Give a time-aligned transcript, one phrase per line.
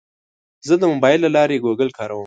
[0.67, 2.19] زه د موبایل له لارې ګوګل کاروم.